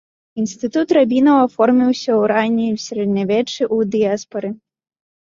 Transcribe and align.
Інстытут 0.43 0.87
рабінаў 0.97 1.37
аформіўся 1.47 2.05
ў 2.05 2.21
раннім 2.33 2.75
сярэднявеччы 2.87 3.63
ў 3.75 3.95
дыяспары. 3.95 4.49